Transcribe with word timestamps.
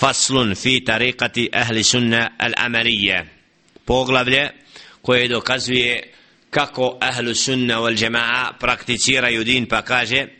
فصل 0.00 0.54
في 0.54 0.80
طريقة 0.80 1.48
أهل 1.54 1.76
السنة 1.78 2.30
العملية 2.42 3.26
بغلبلة 3.88 4.50
كويدو 5.02 5.40
كزوية 5.40 6.04
كاكو 6.52 6.98
أهل 7.02 7.28
السنة 7.28 7.80
والجماعة 7.80 8.58
براكتيسيرا 8.62 9.28
يدين 9.28 9.64
باكاجة 9.64 10.30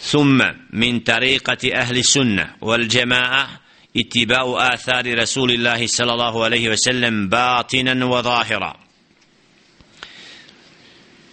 ثم 0.00 0.42
من 0.72 1.00
طريقة 1.00 1.74
أهل 1.74 1.98
السنة 1.98 2.54
والجماعة 2.60 3.60
اتباع 3.96 4.74
آثار 4.74 5.18
رسول 5.18 5.50
الله 5.50 5.86
صلى 5.86 6.12
الله 6.12 6.44
عليه 6.44 6.68
وسلم 6.68 7.28
باطنا 7.28 8.04
وظاهرا 8.04 8.76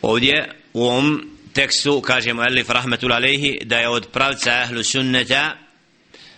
ودي 0.04 0.34
وهم 0.73 1.30
تكسو 1.54 2.02
كاجة 2.02 2.34
مؤلف 2.34 2.71
رحمة 2.71 3.00
الله 3.04 3.16
عليه 3.16 3.59
دا 3.59 3.82
يود 3.82 4.05
براوتس 4.16 4.48
أهل 4.48 4.78
السنة 4.78 5.66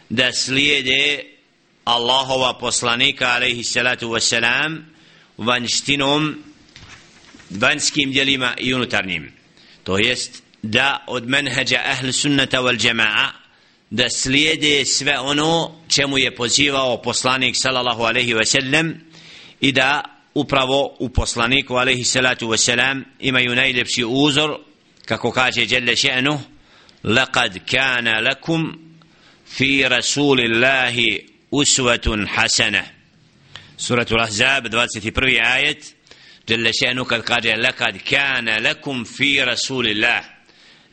da 0.10 0.34
slijede 0.34 1.24
Allahova 1.86 2.54
poslanika 2.54 3.28
alaihi 3.28 3.64
salatu 3.64 4.10
wasalam 4.10 4.78
vanštinom 5.38 6.44
vanjskim 7.50 8.12
djelima 8.12 8.54
i 8.58 8.74
unutarnjim. 8.74 9.32
To 9.84 9.98
jest 9.98 10.44
da 10.62 11.04
od 11.08 11.28
menheđa 11.28 11.82
ahl 11.86 12.12
sunneta 12.12 12.62
wal 12.62 12.88
jama'a 12.88 13.30
da 13.90 14.10
slijede 14.10 14.86
sve 14.86 15.20
ono 15.20 15.72
čemu 15.88 16.18
je 16.18 16.36
pozivao 16.36 17.02
poslanik 17.02 17.56
sallallahu 17.58 18.04
alaihi 18.04 18.34
ve 18.34 18.46
sellem 18.46 19.02
i 19.62 19.72
da 19.72 20.04
upravo 20.34 20.96
u 21.00 21.10
poslaniku 21.10 21.76
alaihi 21.76 22.04
salatu 22.04 22.48
wasalam 22.48 23.04
imaju 23.20 23.56
najljepši 23.56 24.06
uzor 24.08 24.60
kako 25.06 25.32
kaže 25.32 25.66
dželle 25.66 25.96
še'nu 25.96 26.40
laqad 27.04 27.60
kana 27.72 28.20
lakum 28.20 28.89
fi 29.50 29.84
rasulillahi 29.84 31.26
uswatun 31.52 32.28
hasana. 32.28 32.86
Suratul 33.78 34.22
ahzab 34.22 34.68
21. 34.68 35.42
ajet. 35.42 35.96
Dželle 36.48 36.72
še'nu 36.74 37.06
kad 37.06 37.24
kaže 37.24 37.56
laqad 37.56 38.00
kana 38.10 38.60
lakum 38.60 39.06
fi 39.06 39.42
rasulillah. 39.46 40.24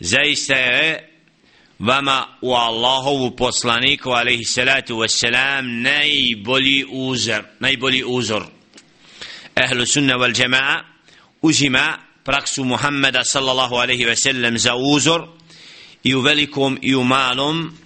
Zaista 0.01 0.57
je 0.57 1.01
vama 1.79 2.39
u 2.43 2.55
Allahovu 2.55 3.37
poslaniku 3.37 4.11
alaihi 4.11 4.45
salatu 4.45 4.99
wassalam 4.99 5.83
najbolji 5.83 6.85
uzor 6.85 7.45
najbolji 7.61 8.05
uzor. 8.05 8.47
Ehlu 9.57 9.87
sunna 9.87 10.17
wal 10.17 10.35
jamaa 10.35 10.85
uzima 11.43 11.99
praksu 12.25 12.65
Muhammeda 12.65 13.25
sallallahu 13.25 13.77
alaihi 13.77 14.07
wasallam 14.07 14.59
za 14.59 14.75
uzor 14.75 15.29
i 16.05 16.15
u 16.15 16.21
velikom 16.21 16.79
i 16.83 16.95
u 16.95 17.05
malom 17.05 17.79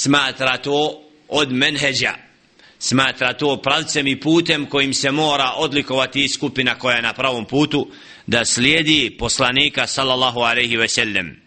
smatra 0.00 0.56
to 0.56 1.02
od 1.28 1.52
menheđa 1.52 2.26
smatra 2.78 3.32
to 3.32 3.56
pravcem 3.56 4.06
i 4.06 4.20
putem 4.20 4.66
kojim 4.66 4.94
se 4.94 5.10
mora 5.10 5.52
odlikovati 5.56 6.28
skupina 6.28 6.78
koja 6.78 6.96
je 6.96 7.02
na 7.02 7.12
pravom 7.12 7.44
putu 7.44 7.90
da 8.26 8.44
slijedi 8.44 9.16
poslanika 9.18 9.86
sallallahu 9.86 10.40
alaihi 10.40 10.88
sellem. 10.88 11.40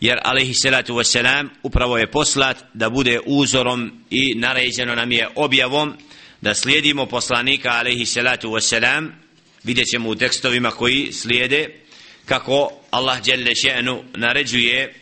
jer 0.00 0.18
alaihi 0.24 0.54
salatu 0.54 0.96
ve 0.96 1.04
selam 1.04 1.50
upravo 1.62 1.98
je 1.98 2.10
poslat 2.10 2.64
da 2.74 2.90
bude 2.90 3.20
uzorom 3.26 3.92
i 4.10 4.34
naređeno 4.34 4.94
nam 4.94 5.12
je 5.12 5.28
objavom 5.34 5.94
da 6.40 6.54
slijedimo 6.54 7.06
poslanika 7.06 7.70
alaihi 7.70 8.06
salatu 8.06 8.48
wasalam 8.48 9.10
vidjet 9.64 9.88
ćemo 9.88 10.08
u 10.08 10.14
tekstovima 10.14 10.70
koji 10.70 11.12
slijede 11.12 11.68
kako 12.24 12.72
Allah 12.90 13.18
jelle 13.24 13.50
še'nu 13.50 14.02
naređuje 14.14 15.01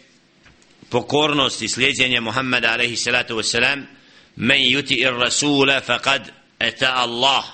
pokornost 0.91 1.63
i 1.63 1.69
slijedjenje 1.69 2.21
Muhammeda 2.21 2.73
alaihi 2.73 2.97
salatu 2.97 3.37
wasalam 3.37 3.83
men 4.37 4.61
yuti 4.61 4.95
ir 4.95 5.13
rasula 5.13 5.81
faqad 5.81 6.23
eta 6.59 6.93
Allah 6.95 7.45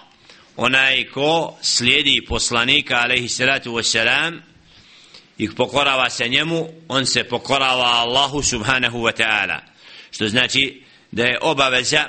onaj 0.57 1.11
ko 1.11 1.59
slijedi 1.63 2.25
poslanika 2.29 2.97
alaihi 2.97 3.29
salatu 3.29 3.73
wasalam 3.73 4.41
i 5.39 5.55
pokorava 5.55 6.11
se 6.11 6.29
njemu, 6.29 6.69
on 6.89 7.07
se 7.07 7.25
pokorava 7.25 7.85
Allahu 7.85 8.43
subhanahu 8.43 8.99
wa 8.99 9.13
ta'ala. 9.13 9.61
Što 10.11 10.29
znači 10.29 10.83
da 11.11 11.25
je 11.25 11.39
obaveza 11.43 12.05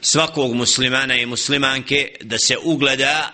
svakog 0.00 0.54
muslimana 0.54 1.16
i 1.16 1.26
muslimanke 1.26 2.08
da 2.20 2.38
se 2.38 2.56
ugleda 2.64 3.30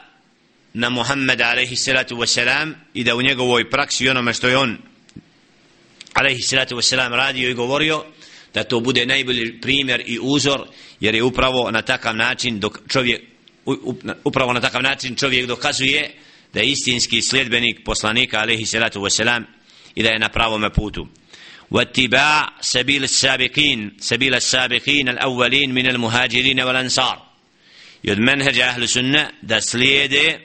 na 0.73 0.91
Muhammeda 0.91 1.45
alaihi 1.45 1.77
salatu 1.77 2.17
wasalam 2.17 2.73
i 2.95 3.05
da 3.05 3.15
u 3.15 3.23
njegovoj 3.23 3.71
praksi 3.71 4.09
onome 4.09 4.35
što 4.35 4.49
je 4.49 4.57
on 4.57 4.79
alaihi 6.14 6.42
salatu 6.42 6.76
wa 6.76 6.82
salam 6.82 7.14
radio 7.14 7.50
i 7.50 7.54
govorio 7.54 8.06
da 8.54 8.64
to 8.64 8.80
bude 8.80 9.06
najbolji 9.06 9.62
primjer 9.62 10.04
i 10.06 10.20
uzor 10.22 10.68
jer 11.00 11.16
je 11.16 11.24
upravo 11.24 11.72
na 11.72 11.82
takav 11.82 12.16
način 12.16 12.60
dok 12.60 12.80
čovjek 12.90 13.22
upravo 14.24 14.54
na 14.54 14.62
takav 14.62 14.82
način 14.82 15.16
čovjek 15.16 15.48
dokazuje 15.48 16.12
da 16.54 16.60
je 16.60 16.72
istinski 16.72 17.22
sljedbenik 17.22 17.84
poslanika 17.86 18.40
alaihi 18.40 18.66
salatu 18.66 19.00
wasalam 19.02 19.44
i 19.96 20.04
da 20.04 20.10
je 20.10 20.20
na 20.20 20.30
pravom 20.30 20.72
putu 20.76 21.08
واتباع 21.72 22.54
سبيل 22.62 23.04
السابقين 23.04 23.98
سبيل 24.00 24.36
السابقين 24.36 25.10
الأولين 25.10 25.74
من 25.74 25.88
المهاجرين 25.88 26.60
والأنصار 26.62 27.26
يد 28.04 28.20
منهج 28.20 28.60
أهل 28.60 28.84
السنة 28.84 29.32
دا 29.44 29.60
سليد 29.60 30.40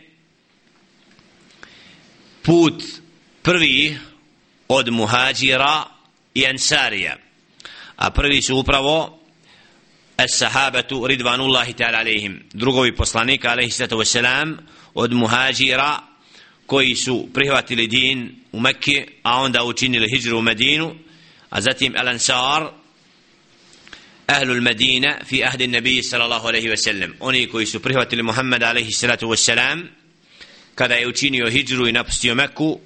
put 2.43 2.83
prvi 3.43 3.99
od 4.68 4.90
muhađira 4.90 5.84
i 6.34 6.46
ansarija 6.46 7.18
a 7.96 8.10
prvi 8.10 8.42
su 8.42 8.58
upravo 8.58 9.20
as-sahabatu 10.18 11.08
ridvanullahi 11.08 11.74
ta'ala 11.74 12.00
alaihim 12.00 12.44
drugovi 12.54 12.96
poslanika 12.96 13.50
alaihi 13.50 13.72
sallatu 13.72 13.98
wasalam 13.98 14.58
od 14.94 15.14
muhađira 15.14 16.00
koji 16.66 16.96
su 16.96 17.30
prihvatili 17.34 17.88
din 17.88 18.36
u 18.52 18.60
Mekke, 18.60 19.08
a 19.24 19.42
onda 19.42 19.64
učinili 19.64 20.10
hijđru 20.10 20.38
u 20.38 20.42
Medinu, 20.42 20.96
a 21.50 21.62
zatim 21.62 21.94
al-Ansar, 21.94 22.72
أهل 24.30 24.52
المدينة 24.52 25.24
في 25.24 25.46
ahdi 25.46 25.62
النبي 25.62 26.02
صلى 26.02 26.26
الله 26.26 26.48
عليه 26.48 26.72
وسلم 26.72 27.14
أني 27.22 27.48
koji 27.48 27.66
su 27.66 27.80
prihvatili 27.80 28.24
Muhammed 28.24 28.64
alaihi 28.64 28.92
sallatu 28.92 29.28
wa 29.28 29.84
kada 30.76 30.96
je 30.96 31.08
učinio 31.08 31.50
hijru 31.50 31.88
i 31.88 31.92
napustio 31.92 32.36
Mekku, 32.36 32.80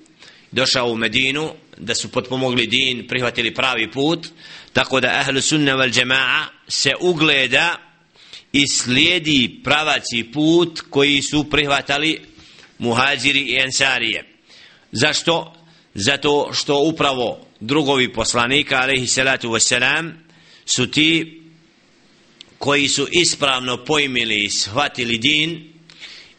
došao 0.51 0.91
u 0.91 0.95
Medinu, 0.95 1.53
da 1.79 1.95
su 1.95 2.11
potpomogli 2.11 2.67
din, 2.67 3.07
prihvatili 3.07 3.53
pravi 3.53 3.91
put, 3.91 4.27
tako 4.73 4.99
da 4.99 5.19
ahlu 5.19 5.41
sunna 5.41 5.75
wal 5.75 5.93
jama'a 5.93 6.45
se 6.67 6.93
ugleda 6.99 7.75
i 8.53 8.67
slijedi 8.67 9.59
pravaci 9.63 10.23
put 10.33 10.81
koji 10.89 11.21
su 11.21 11.49
prihvatali 11.49 12.21
muhađiri 12.77 13.39
i 13.39 13.55
ensarije. 13.55 14.25
Zašto? 14.91 15.55
Zato 15.93 16.49
što 16.53 16.79
upravo 16.79 17.47
drugovi 17.59 18.13
poslanika, 18.13 18.81
alaihi 18.81 19.07
salatu 19.07 19.49
wasalam, 19.49 20.11
su 20.65 20.91
ti 20.91 21.41
koji 22.57 22.87
su 22.87 23.07
ispravno 23.11 23.85
pojmili 23.85 24.43
i 24.43 24.49
shvatili 24.49 25.17
din 25.17 25.73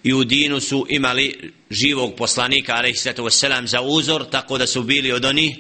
i 0.03 0.15
u 0.15 0.25
dinu 0.25 0.61
su 0.61 0.87
imali 0.88 1.53
živog 1.71 2.15
poslanika, 2.16 2.75
alaihi 2.75 2.97
salatu 2.97 3.28
za 3.66 3.81
uzor, 3.81 4.31
tako 4.31 4.59
da 4.59 4.66
su 4.66 4.83
bili 4.83 5.12
od 5.12 5.25
onih 5.25 5.59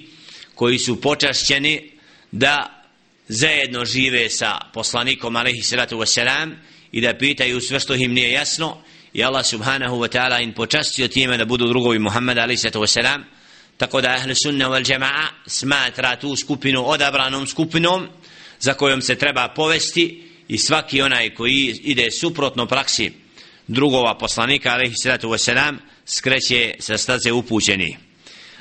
koji 0.54 0.78
su 0.78 1.00
počašćeni 1.00 1.90
da 2.32 2.84
zajedno 3.28 3.84
žive 3.84 4.30
sa 4.30 4.58
poslanikom 4.74 5.36
alaihi 5.36 5.62
salatu 5.62 6.02
i 6.92 7.00
da 7.00 7.18
pitaju 7.18 7.60
sve 7.60 7.80
što 7.80 7.94
im 7.94 8.12
nije 8.12 8.32
jasno. 8.32 8.82
I 9.12 9.24
Allah 9.24 9.46
subhanahu 9.46 9.96
wa 9.96 10.08
ta'ala 10.08 10.42
in 10.42 10.52
počastio 10.52 11.08
time 11.08 11.36
da 11.36 11.44
budu 11.44 11.68
drugovi 11.68 11.98
Muhammed 11.98 12.38
alaihi 12.38 12.56
salatu 12.56 12.84
tako 13.76 14.00
da 14.00 14.08
ahli 14.08 14.34
sunna 14.34 14.68
wal 14.68 14.84
jama'a 14.84 15.28
smatra 15.46 16.16
tu 16.16 16.36
skupinu 16.36 16.84
odabranom 16.86 17.46
skupinom 17.46 18.08
za 18.60 18.74
kojom 18.74 19.02
se 19.02 19.14
treba 19.14 19.48
povesti 19.48 20.22
i 20.48 20.58
svaki 20.58 21.02
onaj 21.02 21.34
koji 21.34 21.80
ide 21.82 22.10
suprotno 22.10 22.66
praksi 22.66 23.12
drugova 23.69 24.17
poslanika 24.17 24.73
alaihi 24.73 24.95
salatu 25.03 25.29
wasalam 25.29 25.77
skreće 26.05 26.75
sa 26.79 26.97
staze 26.97 27.31
upućeni 27.31 27.97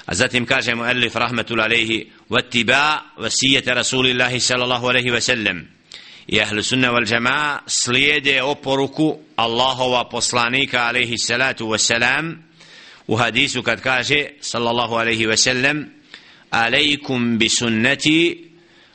a 0.07 0.15
zatim 0.15 0.47
kažemo 0.47 0.87
Elif 0.87 1.15
rahmetul 1.17 1.61
alaihi 1.61 2.07
واتباع 2.31 3.03
وسية 3.19 3.65
رسول 3.69 4.07
الله 4.07 4.39
صلى 4.39 4.65
الله 4.65 4.89
عليه 4.89 5.13
وسلم 5.13 5.67
i 6.27 6.41
ahlu 6.41 6.63
sunna 6.63 6.93
wal 6.93 7.05
jamaa 7.05 7.61
slijede 7.67 8.43
oporuku 8.43 9.19
Allahova 9.37 10.05
poslanika 10.05 10.87
alaihi 10.87 11.19
salatu 11.19 11.69
wasalam 11.69 12.37
u 13.07 13.17
hadisu 13.17 13.63
kad 13.63 13.81
kaže 13.81 14.29
sallallahu 14.41 14.95
alaihi 14.99 15.27
wasallam 15.27 15.85
alaikum 16.51 17.39
bi 17.39 17.49
sunnati 17.49 18.45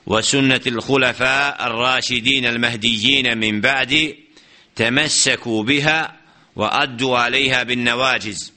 wa 0.05 0.23
sunnati 0.23 0.69
al-khulafa 0.69 1.55
ar-rashidin 1.59 2.45
al-mahdiyyin 2.45 3.37
min 3.37 3.61
ba'di 3.61 4.15
tamassaku 4.22 4.22
biha 4.22 4.22
wa 4.22 4.22
تمسكوا 4.76 5.62
بها 5.62 6.16
وأدوا 6.56 7.18
عليها 7.18 7.62
بالنواجز 7.62 8.52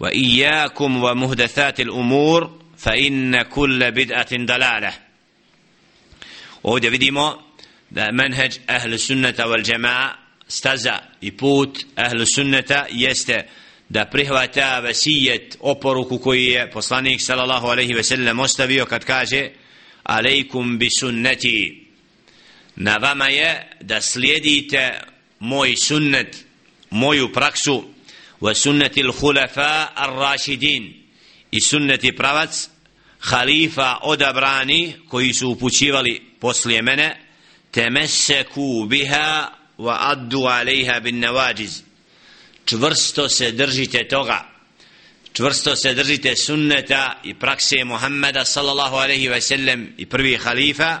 وإياكم 0.00 1.04
ومهدثات 1.04 1.80
الأمور 1.80 2.60
فإن 2.78 3.42
كل 3.42 3.90
بدعة 3.90 4.28
ضلالة. 4.32 4.90
Kulla 4.90 4.90
bid'atin 4.90 5.10
ovdje 6.62 6.90
vidimo 6.90 7.42
da 7.90 8.12
menheđ 8.12 8.58
ahlu 8.66 8.98
sunneta 8.98 9.46
wal 9.46 9.62
džema'a 9.62 10.10
staza 10.48 10.98
i 11.20 11.30
put 11.30 11.78
ahlu 11.96 12.26
sunneta 12.26 12.86
jeste 12.90 13.48
da 13.88 14.04
prihvata 14.04 14.80
vasijet 14.80 15.56
oporuku 15.60 16.18
koji 16.18 16.44
je 16.44 16.70
poslanik 16.70 17.20
sallallahu 17.20 17.66
alaihi 17.66 17.94
ve 17.94 18.02
sellem 18.02 18.40
ostavio 18.40 18.86
kad 18.86 19.04
kaže 19.04 19.50
alejkum 20.02 20.78
bi 20.78 20.90
sunneti. 20.90 21.86
Na 22.76 22.96
vama 22.96 23.28
je 23.28 23.68
da 23.80 24.00
slijedite 24.00 25.00
moj 25.40 25.76
sunnet 25.76 26.44
moju 26.90 27.32
praksu 27.32 27.84
wa 28.40 28.54
sunnati 28.54 29.02
al-khulafa 29.02 29.92
ar-rashidin 29.94 30.94
i 31.50 31.60
sunneti 31.60 32.12
pravac 32.12 32.68
khalifa 33.18 33.98
odabrani 34.02 34.94
koji 35.08 35.32
su 35.32 35.50
upućivali 35.50 36.22
poslije 36.40 36.82
mene 36.82 37.20
temeseku 37.70 38.86
biha 38.88 39.50
wa 39.78 39.96
addu 40.00 40.44
alejha 40.44 41.00
bin 41.00 41.24
nawajiz 41.24 41.90
čvrsto 42.70 43.28
se 43.28 43.52
držite 43.52 44.08
toga. 44.08 44.46
Čvrsto 45.32 45.76
se 45.76 45.94
držite 45.94 46.36
sunneta 46.36 47.20
i 47.24 47.34
prakse 47.34 47.84
Muhammeda 47.84 48.44
sallallahu 48.44 48.96
alaihi 48.96 49.28
ve 49.28 49.40
sellem 49.40 49.94
i 49.98 50.06
prvi 50.06 50.36
halifa 50.36 50.98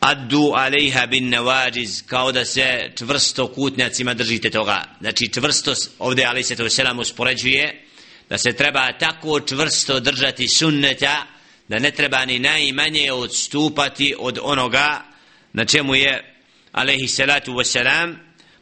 addu 0.00 0.52
alejha 0.54 1.06
bin 1.06 1.30
nawajiz 1.30 2.02
kao 2.06 2.32
da 2.32 2.44
se 2.44 2.90
čvrsto 2.96 3.48
kutnjacima 3.48 4.14
držite 4.14 4.50
toga. 4.50 4.84
Znači 5.00 5.28
čvrsto 5.32 5.74
ovdje 5.98 6.24
ali 6.24 6.42
se 6.42 6.56
to 6.56 6.70
selam 6.70 6.98
uspoređuje 6.98 7.82
da 8.28 8.38
se 8.38 8.52
treba 8.52 8.92
tako 8.92 9.40
čvrsto 9.40 10.00
držati 10.00 10.48
sunneta 10.48 11.26
da 11.68 11.78
ne 11.78 11.90
treba 11.90 12.24
ni 12.24 12.38
najmanje 12.38 13.12
odstupati 13.12 14.14
od 14.18 14.38
onoga 14.42 15.02
na 15.52 15.64
čemu 15.64 15.94
je 15.94 16.34
alejhi 16.72 17.08
salatu 17.08 17.52
wasalam, 17.52 18.14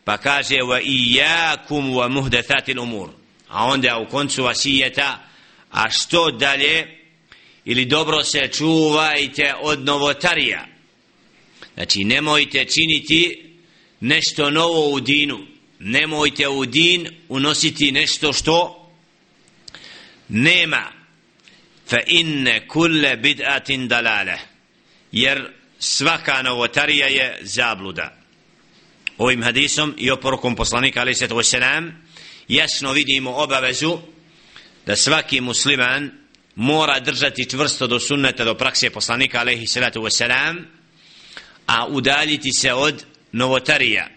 pa 0.05 0.17
kaže 0.17 0.55
wa 0.55 0.81
iyyakum 0.82 1.93
wa 1.93 2.08
muhdathatil 2.08 2.81
umur. 2.81 3.08
A 3.49 3.67
onda 3.67 3.99
u 3.99 4.11
koncu 4.11 4.43
vasijeta 4.43 5.19
a 5.70 5.91
što 5.91 6.31
dalje? 6.31 6.99
Ili 7.64 7.84
dobro 7.84 8.25
se 8.25 8.49
čuvajte 8.52 9.55
od 9.61 9.84
novotarija 9.84 10.77
znači 11.78 12.04
nemojte 12.04 12.64
činiti 12.64 13.50
nešto 14.00 14.50
novo 14.50 14.90
u 14.90 15.00
dinu. 15.00 15.38
Nemojte 15.78 16.48
u 16.48 16.64
din 16.64 17.08
unositi 17.28 17.92
nešto 17.92 18.32
što 18.32 18.90
nema. 20.28 20.92
Fa 21.90 21.96
inne 22.06 22.69
kulle 22.69 23.16
bid'atin 23.16 23.86
dalale. 23.88 24.38
Jer 25.12 25.50
svaka 25.78 26.42
novotarija 26.42 27.06
je 27.06 27.38
zabluda. 27.42 28.16
Ovim 29.19 29.42
hadisom 29.42 29.94
i 29.98 30.10
oporukom 30.10 30.56
poslanika 30.56 31.00
alaih 31.00 31.16
sallatu 31.16 31.34
wasalam 31.34 31.90
jasno 32.48 32.92
vidimo 32.92 33.31
obavezu 33.31 33.98
da 34.86 34.96
svaki 34.96 35.40
musliman 35.40 36.10
mora 36.54 37.00
držati 37.00 37.50
čvrsto 37.50 37.86
do 37.86 38.00
sunneta 38.00 38.44
do 38.44 38.54
prakse 38.54 38.90
poslanika 38.90 39.40
alaih 39.40 39.70
sallatu 39.70 40.00
wasalam 40.00 40.77
a 41.69 41.87
udaljiti 41.87 42.53
se 42.53 42.73
od 42.73 43.05
novotarija. 43.32 44.09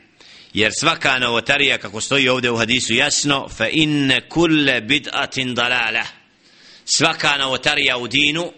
Jer 0.53 0.71
svaka 0.79 1.19
novotarija 1.19 1.77
kako 1.77 2.01
stoji 2.01 2.29
ovdje 2.29 2.51
u 2.51 2.57
hadisu 2.57 2.93
jasno 2.93 3.49
fa 3.49 3.67
inne 3.67 4.29
kulle 4.29 4.81
bid'atin 4.81 5.53
dalala 5.53 6.03
svaka 6.85 7.37
novotarija 7.37 7.97
u 7.97 8.07
dinu 8.07 8.51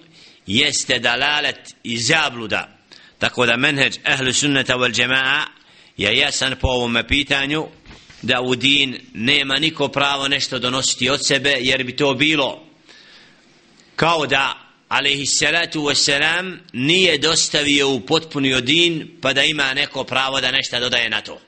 jeste 0.48 1.00
dalalet 1.00 1.75
i 1.84 1.98
zabluda. 1.98 2.78
Tako 3.19 3.45
da 3.45 3.57
menheđ 3.57 3.98
ehlu 4.06 4.34
sunneta 4.34 4.75
wal 4.75 4.92
džema'a 4.92 5.45
je 5.98 6.18
jasan 6.18 6.56
po 6.62 6.68
ovome 6.68 7.07
pitanju 7.07 7.68
da 8.22 8.42
u 8.42 8.56
din 8.56 9.00
nema 9.13 9.56
niko 9.56 9.88
pravo 9.88 10.28
nešto 10.28 10.60
donositi 10.60 11.10
od 11.10 11.28
sebe 11.28 11.57
jer 11.60 11.84
bi 11.84 11.95
to 11.95 12.13
bilo 12.13 12.68
kao 13.95 14.28
da 14.28 14.62
alaihi 14.93 15.26
salatu 15.26 15.82
wasalam 15.82 16.58
nije 16.72 17.19
dostavio 17.19 17.90
u 17.90 18.00
potpunio 18.00 18.60
din 18.60 19.08
pa 19.20 19.32
da 19.32 19.44
ima 19.44 19.75
neko 19.75 20.05
pravo 20.05 20.40
da 20.40 20.50
nešto 20.50 20.81
dodaje 20.81 21.10
na 21.10 21.20
to 21.20 21.40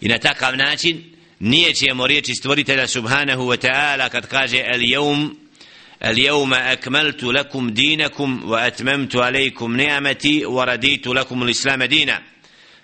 i 0.00 0.08
na 0.08 0.18
takav 0.18 0.56
način 0.56 1.04
nije 1.40 1.74
ćemo 1.74 2.06
riječi 2.06 2.34
stvoritelja 2.34 2.86
subhanahu 2.86 3.42
wa 3.42 3.68
ta'ala 3.68 4.08
kad 4.08 4.26
kaže 4.26 4.58
el 4.58 4.82
jevm 4.82 5.42
اليوم 6.04 6.54
أكملت 6.54 7.24
لكم 7.24 7.70
دينكم 7.70 8.50
وأتممت 8.50 9.16
عليكم 9.16 9.76
نعمتي 9.76 10.46
ورديت 10.46 11.06
لكم 11.06 11.42
الإسلام 11.42 11.82
دينا 11.82 12.22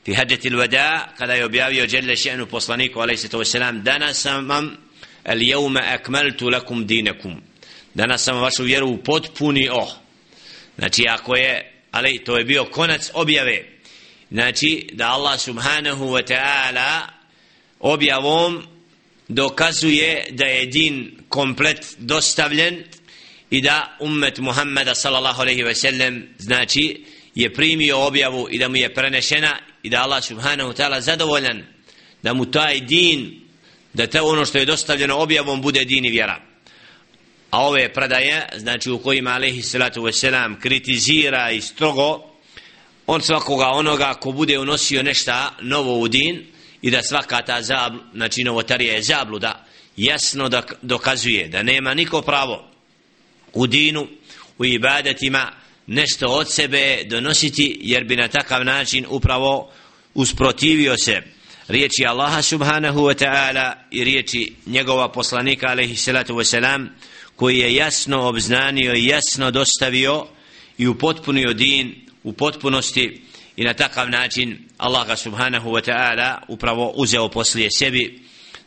في 0.05 0.15
هجة 0.15 0.49
الوداع 0.49 1.03
قد 1.21 1.31
يبيعي 1.31 1.87
جل 1.87 2.19
شأن 2.19 2.45
بوصلانيك 2.45 2.99
عليه 2.99 3.15
الصلاة 3.15 3.37
والسلام 3.37 3.79
دانا 3.81 4.13
سمم 4.13 4.77
اليوم 5.29 5.79
أكملت 5.79 6.43
لكم 6.43 6.85
دينكم 6.85 7.41
danas 7.94 8.24
sam 8.24 8.42
vašu 8.42 8.64
vjeru 8.64 8.98
potpuni 9.04 9.70
oh 9.72 9.90
znači 10.78 11.04
ako 11.10 11.36
je 11.36 11.74
ali 11.92 12.24
to 12.24 12.38
je 12.38 12.44
bio 12.44 12.66
konac 12.66 13.10
objave 13.14 13.66
znači 14.32 14.90
da 14.94 15.08
Allah 15.08 15.40
subhanahu 15.40 16.06
wa 16.06 16.34
ta'ala 16.34 17.02
objavom 17.80 18.64
dokazuje 19.28 20.28
da 20.32 20.46
je 20.46 20.66
din 20.66 21.18
komplet 21.30 21.96
dostavljen 21.98 22.84
i 23.50 23.62
da 23.62 23.98
ummet 24.00 24.38
Muhammeda 24.38 24.96
sallallahu 24.96 25.42
alaihi 25.42 25.64
ve 25.64 25.76
sellem 25.76 26.28
znači 26.38 27.06
je 27.36 27.54
primio 27.54 28.00
objavu 28.00 28.48
i 28.52 28.60
da 28.60 28.70
mu 28.70 28.76
je 28.76 28.94
prenešena 28.94 29.58
i 29.84 29.90
da 29.90 30.04
Allah 30.04 30.24
subhanahu 30.24 30.70
wa 30.70 30.76
ta'ala 30.76 31.00
zadovoljan 31.00 31.64
da 32.24 32.34
mu 32.34 32.52
taj 32.52 32.80
din 32.80 33.42
da 33.94 34.08
te 34.08 34.22
ono 34.22 34.46
što 34.46 34.58
je 34.58 34.66
dostavljeno 34.66 35.18
objavom 35.18 35.62
bude 35.62 35.86
din 35.86 36.06
i 36.06 36.10
vjera 36.10 36.53
a 37.54 37.60
ove 37.60 37.94
predaje 37.94 38.48
znači 38.58 38.92
u 38.92 39.00
kojima 39.00 39.32
alaihi 39.32 39.62
salatu 39.62 40.02
wasalam 40.02 40.60
kritizira 40.60 41.52
i 41.52 41.62
strogo 41.62 42.24
on 43.08 43.22
svakoga 43.22 43.68
onoga 43.68 44.14
ko 44.14 44.32
bude 44.32 44.60
unosio 44.60 45.04
nešta 45.04 45.54
novo 45.62 46.00
u 46.00 46.08
din 46.08 46.46
i 46.82 46.92
da 46.92 47.04
svaka 47.04 47.42
ta 47.42 47.62
zabl, 47.62 47.98
znači 48.14 48.44
novotarija 48.44 48.94
je 48.94 49.02
zabluda 49.02 49.66
jasno 49.98 50.50
da 50.50 50.64
dokazuje 50.82 51.48
da 51.48 51.64
nema 51.64 51.94
niko 51.94 52.22
pravo 52.22 52.70
u 53.54 53.68
dinu, 53.68 54.08
u 54.58 54.66
ibadetima 54.66 55.52
nešto 55.88 56.28
od 56.28 56.52
sebe 56.52 57.04
donositi 57.06 57.80
jer 57.82 58.04
bi 58.04 58.16
na 58.16 58.28
takav 58.28 58.66
način 58.66 59.06
upravo 59.10 59.72
usprotivio 60.14 60.98
se 60.98 61.22
riječi 61.68 62.06
Allaha 62.06 62.42
subhanahu 62.42 63.00
wa 63.00 63.26
ta'ala 63.26 63.74
i 63.92 64.04
riječi 64.04 64.54
njegova 64.66 65.12
poslanika 65.12 65.68
alaihi 65.68 65.96
salatu 65.96 66.36
wa 66.36 66.44
salam 66.44 66.90
koji 67.44 67.58
je 67.58 67.76
jasno 67.76 68.28
obznanio 68.28 68.94
i 68.96 69.06
jasno 69.06 69.52
dostavio 69.52 70.26
i 70.78 70.88
upotpunio 70.88 71.54
din 71.54 71.96
u 72.24 72.34
potpunosti 72.34 73.22
i 73.56 73.64
na 73.64 73.74
takav 73.74 74.10
način 74.10 74.58
Allah 74.78 75.20
subhanahu 75.20 75.70
wa 75.70 75.92
ta'ala 75.92 76.38
upravo 76.48 76.92
uzeo 76.96 77.30
poslije 77.30 77.72
sebi 77.72 78.20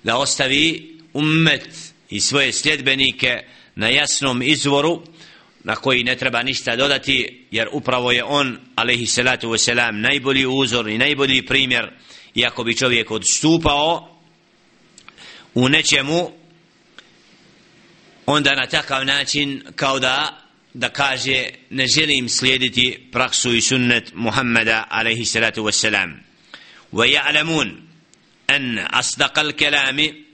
da 0.02 0.16
ostavi 0.16 0.94
ummet 1.12 1.68
i 2.10 2.20
svoje 2.20 2.52
sljedbenike 2.52 3.42
na 3.74 3.88
jasnom 3.88 4.42
izvoru 4.42 5.02
na 5.64 5.76
koji 5.76 6.04
ne 6.04 6.16
treba 6.16 6.42
ništa 6.42 6.76
dodati 6.76 7.46
jer 7.50 7.68
upravo 7.72 8.12
je 8.12 8.24
on 8.24 8.58
alaihi 8.74 9.06
salatu 9.06 9.48
wasalam 9.48 10.00
najbolji 10.00 10.46
uzor 10.46 10.88
i 10.88 10.98
najbolji 10.98 11.46
primjer. 11.46 11.90
Iako 12.34 12.64
bi 12.64 12.76
čovjek 12.76 13.10
odstupao 13.10 14.18
u 15.54 15.68
nečemu 15.68 16.45
onda 18.26 18.54
na 18.54 18.66
takav 18.66 19.04
način 19.04 19.62
kao 19.76 19.98
da 19.98 20.46
da 20.74 20.88
kaže 20.88 21.48
ne 21.70 21.86
želim 21.86 22.28
slijediti 22.28 23.08
praksu 23.12 23.54
i 23.54 23.60
sunnet 23.60 24.12
Muhammeda 24.14 24.86
alaihi 24.90 25.24
salatu 25.24 25.64
wassalam. 25.64 26.12
Wa 26.92 27.06
ja'lamun 27.06 27.72
an 28.46 28.78
asdaqal 28.92 29.52
kalami 29.52 30.24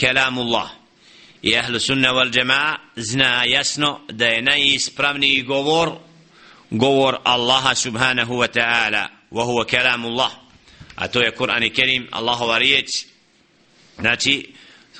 kalamullah. 0.00 0.70
I 1.42 1.56
ahlu 1.56 1.80
sunna 1.80 2.12
wal 2.12 2.30
jamaa 2.32 2.76
zna 2.96 3.44
jasno 3.44 4.00
da 4.12 4.26
je 4.26 4.42
najispravniji 4.42 5.42
govor 5.42 5.98
govor 6.70 7.18
Allaha 7.24 7.74
subhanahu 7.74 8.38
wa 8.38 8.48
ta'ala 8.48 9.08
wa 9.30 9.44
huwa 9.44 9.64
kalamullah. 9.66 10.30
A 10.96 11.08
to 11.08 11.20
je 11.20 11.30
Kur'an 11.30 11.62
i 11.62 11.70
Kerim 11.70 12.08
Allahova 12.10 12.58
riječ 12.58 12.88
znači 13.98 14.54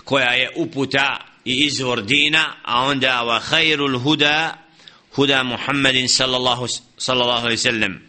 koja 0.05 0.33
je 0.33 0.51
uputa 0.57 1.30
i 1.45 1.65
izvor 1.67 2.03
dina 2.03 2.57
a 2.65 2.85
onda 2.87 3.23
wa 3.25 3.41
khairul 3.41 3.99
huda 3.99 4.59
huda 5.17 5.43
Muhammedin 5.45 6.09
sallallahu 6.09 6.67
sallallahu 6.99 7.47
alaihi 7.47 7.59
sallam. 7.59 8.01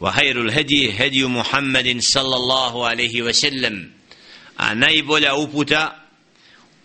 Wa 0.00 0.12
khairul 0.12 0.50
hadi 0.52 0.90
hadi 0.90 1.24
Muhammedin 1.24 2.00
sallallahu 2.00 2.84
alaihi 2.86 3.22
wa 3.22 3.32
sallam. 3.32 3.92
A 4.56 4.74
najbolja 4.74 5.34
uputa 5.34 6.06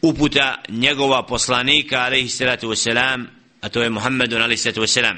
uputa 0.01 0.57
njegova 0.69 1.23
poslanika 1.23 2.03
alaihi 2.03 2.29
salatu 2.29 2.69
wasalam 2.69 3.25
a 3.61 3.69
to 3.69 3.81
je 3.81 3.89
Muhammedun 3.89 4.41
alaihi 4.41 4.57
salatu 4.57 4.81
wasalam 4.81 5.17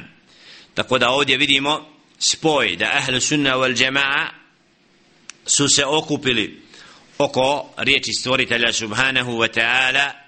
tako 0.74 0.98
da 0.98 1.10
ovdje 1.10 1.38
vidimo 1.38 1.86
spoj 2.20 2.76
da 2.76 2.86
ahlu 2.94 3.22
sunna 3.22 3.56
wal 3.58 3.74
jamaa 3.76 4.30
su 5.46 5.68
se 5.68 5.86
okupili 5.86 6.62
oko 7.18 7.70
riječi 7.78 8.14
stvoritelja 8.14 8.74
subhanahu 8.74 9.32
wa 9.32 9.48
ta'ala 9.48 10.23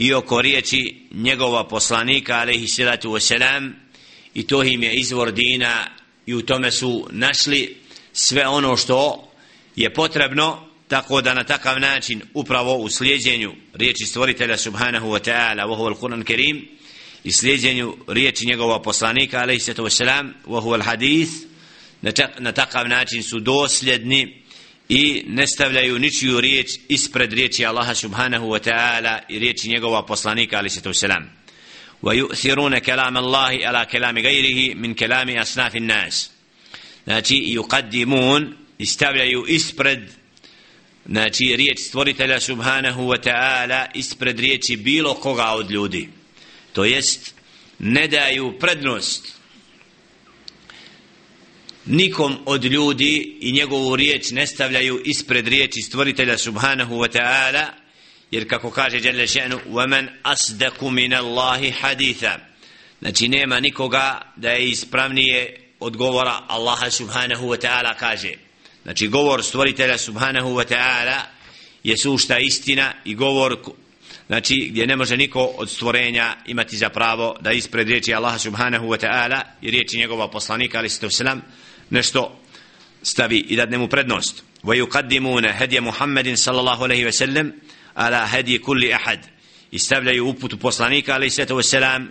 i 0.00 0.14
oko 0.14 0.40
riječi 0.40 0.96
njegova 1.12 1.68
poslanika 1.68 2.34
alaihi 2.34 2.68
salatu 2.68 3.10
wasalam 3.10 3.70
i 4.34 4.46
to 4.46 4.62
im 4.64 4.82
je 4.82 4.94
izvor 4.94 5.32
dina 5.32 5.86
i 6.26 6.34
u 6.34 6.42
tome 6.42 6.70
su 6.70 7.08
našli 7.10 7.76
sve 8.12 8.46
ono 8.46 8.76
što 8.76 9.28
je 9.76 9.94
potrebno 9.94 10.68
tako 10.88 11.20
da 11.20 11.34
na 11.34 11.44
takav 11.44 11.80
način 11.80 12.22
upravo 12.34 12.74
u 12.76 12.88
slijedjenju 12.88 13.52
riječi 13.74 14.06
stvoritelja 14.06 14.56
subhanahu 14.56 15.08
wa 15.08 15.30
ta'ala 15.30 15.66
wa 15.66 15.76
huwa 15.76 15.94
al-Quran 15.94 16.62
i 17.24 17.32
slijedjenju 17.32 17.96
riječi 18.08 18.46
njegova 18.46 18.82
poslanika 18.82 19.38
alaihi 19.38 19.60
sallatu 19.60 19.84
wasalam 19.84 20.32
wa 20.46 20.62
huwa 20.62 20.82
al-hadith 20.82 21.32
na 22.38 22.52
takav 22.52 22.88
način 22.88 23.22
su 23.22 23.40
dosljedni 23.40 24.42
i 24.90 25.24
ne 25.26 25.46
stavljaju 25.46 25.98
ničiju 25.98 26.40
riječ 26.40 26.68
ispred 26.88 27.32
riječi 27.32 27.66
Allaha 27.66 27.94
subhanahu 27.94 28.46
wa 28.46 28.70
ta'ala 28.70 29.18
i 29.28 29.38
riječi 29.38 29.68
njegova 29.68 30.06
poslanika 30.06 30.58
alaihi 30.58 30.74
sallatu 30.74 30.90
wasalam 30.90 31.22
wa 32.02 32.14
yu'thiruna 32.14 32.80
kalam 32.80 33.16
Allahi 33.16 33.64
ala 33.64 33.84
kalami 33.84 34.22
gajrihi 34.22 34.74
min 34.74 34.94
kalami 34.94 35.38
asnafin 35.38 35.86
nas 35.86 36.30
znači 37.04 37.34
yuqaddimun 37.34 38.52
i 38.78 38.86
stavljaju 38.86 39.44
ispred 39.48 40.00
znači 41.06 41.56
riječ 41.56 41.78
stvoritelja 41.80 42.40
subhanahu 42.40 43.02
wa 43.02 43.22
ta'ala 43.22 43.86
ispred 43.94 44.38
riječi 44.38 44.76
bilo 44.76 45.14
koga 45.14 45.50
od 45.50 45.70
ljudi. 45.70 46.08
To 46.72 46.84
jest 46.84 47.34
ne 47.78 48.08
daju 48.08 48.58
prednost 48.58 49.39
nikom 51.89 52.37
od 52.45 52.63
ljudi 52.63 53.37
i 53.41 53.51
njegovu 53.51 53.95
riječ 53.95 54.31
ne 54.31 54.47
stavljaju 54.47 55.01
ispred 55.05 55.47
riječi 55.47 55.81
stvoritelja 55.81 56.37
subhanahu 56.37 56.95
wa 56.95 57.17
ta'ala 57.17 57.65
jer 58.31 58.49
kako 58.49 58.71
kaže 58.71 58.99
Jalla 59.03 59.23
še'nu 59.23 59.59
وَمَنْ 59.69 60.07
أَصْدَكُ 60.25 60.81
مِنَ 60.81 61.13
اللَّهِ 61.13 61.71
حَدِيثًا 61.71 62.37
znači 62.99 63.27
nema 63.27 63.59
nikoga 63.59 64.21
da 64.35 64.49
je 64.49 64.69
ispravnije 64.69 65.61
odgovora 65.79 66.41
Allaha 66.47 66.91
subhanahu 66.91 67.47
wa 67.47 67.67
ta'ala 67.67 67.95
kaže 67.99 68.33
znači 68.83 69.07
govor 69.07 69.43
stvoritelja 69.43 69.97
subhanahu 69.97 70.49
wa 70.49 70.73
ta'ala 70.73 71.21
je 71.83 71.97
sušta 71.97 72.39
istina 72.39 72.93
i 73.05 73.15
govor 73.15 73.57
znači 74.27 74.67
gdje 74.71 74.87
ne 74.87 74.95
može 74.95 75.17
niko 75.17 75.43
od 75.43 75.69
stvorenja 75.69 76.35
imati 76.45 76.77
za 76.77 76.89
pravo 76.89 77.35
da 77.41 77.51
ispred 77.51 77.87
riječi 77.87 78.13
Allaha 78.13 78.39
subhanahu 78.39 78.85
wa 78.85 79.05
ta'ala 79.05 79.41
i 79.61 79.71
riječi 79.71 79.97
njegova 79.97 80.27
poslanika 80.27 80.77
ali 80.77 80.89
se 80.89 81.09
selam 81.09 81.41
nešto 81.90 82.40
stavi 83.02 83.38
i 83.38 83.56
dadne 83.56 83.78
mu 83.78 83.88
prednost. 83.88 84.44
Wa 84.62 84.74
yuqaddimuna 84.74 85.52
hadiya 85.52 85.80
Muhammedin 85.80 86.36
sallallahu 86.36 86.84
alejhi 86.84 87.04
ve 87.04 87.12
sellem 87.12 87.52
ala 87.94 88.26
hadi 88.26 88.58
kulli 88.58 88.94
ahad. 88.94 89.18
I 89.70 89.78
stavljaju 89.78 90.28
uputu 90.28 90.58
poslanika 90.58 91.14
ali 91.14 91.30
se 91.30 91.46
selam 91.62 92.08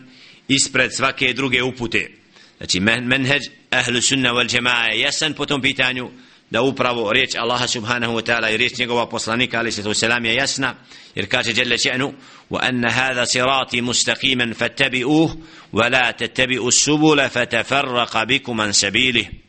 ispred 0.47 0.95
svake 0.95 1.33
druge 1.33 1.63
upute. 1.63 2.11
Znači 2.57 2.79
menheđ 2.79 3.43
ahlu 3.71 4.01
sunna 4.01 4.33
wal 4.33 4.55
jamaa 4.55 4.93
jasan 4.93 5.33
po 5.33 5.45
tom 5.45 5.61
pitanju 5.61 6.11
da 6.49 6.61
upravo 6.61 7.13
riječ 7.13 7.35
Allaha 7.35 7.67
subhanahu 7.67 8.13
wa 8.13 8.21
ta'ala 8.21 8.53
i 8.53 8.57
riječ 8.57 8.77
njegova 8.77 9.09
poslanika 9.09 9.59
ali 9.59 9.71
se 9.71 9.93
selam 9.93 10.25
je 10.25 10.35
jasna 10.35 10.75
jer 11.15 11.29
kaže 11.29 11.53
dželle 11.53 11.77
še'nu 11.77 12.13
wa 12.49 12.59
anna 12.61 12.91
hadha 12.91 13.25
sirati 13.25 13.81
mustaqiman 13.81 14.53
fattabi'uhu 14.53 15.37
wa 15.73 15.91
la 15.91 16.13
tattabi'u 16.13 16.71
subula 16.71 17.29
fatafarraqa 17.29 18.25
bikum 18.25 18.59
an 18.59 18.73
sabilihi 18.73 19.48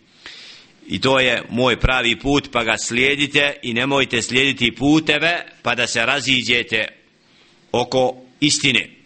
i 0.90 1.00
to 1.00 1.20
je 1.20 1.42
moj 1.50 1.80
pravi 1.80 2.18
put 2.18 2.48
pa 2.52 2.64
ga 2.64 2.76
slijedite 2.78 3.56
i 3.62 3.74
nemojte 3.74 4.22
slijediti 4.22 4.74
puteve 4.74 5.46
pa 5.62 5.74
da 5.74 5.86
se 5.86 6.06
raziđete 6.06 6.88
oko 7.72 8.16
istine. 8.40 8.99